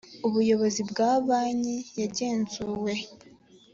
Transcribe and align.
ubuyobozi 0.27 0.81
bwa 0.89 1.11
banki 1.25 1.77
yagenzuwe 1.99 2.93